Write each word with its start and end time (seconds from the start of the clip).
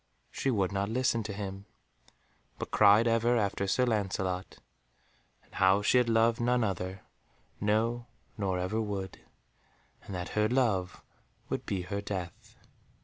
She 0.31 0.49
would 0.49 0.71
not 0.71 0.89
listen 0.89 1.21
to 1.21 1.31
him, 1.31 1.65
but 2.57 2.71
cried 2.71 3.07
ever 3.07 3.37
after 3.37 3.67
Sir 3.67 3.85
Lancelot, 3.85 4.57
and 5.43 5.53
how 5.53 5.83
she 5.83 5.99
had 5.99 6.09
loved 6.09 6.41
none 6.41 6.63
other, 6.63 7.01
no, 7.59 8.07
nor 8.35 8.57
ever 8.57 8.81
would, 8.81 9.19
and 10.01 10.15
that 10.15 10.29
her 10.29 10.49
love 10.49 11.03
would 11.49 11.67
be 11.67 11.83
her 11.83 12.01
death. 12.01 12.55